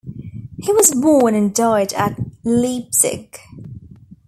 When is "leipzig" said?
2.43-3.37